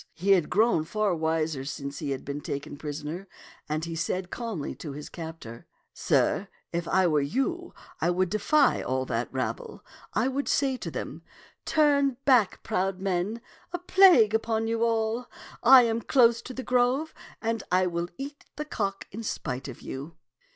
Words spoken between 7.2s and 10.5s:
you, I would defy all that rabble. I would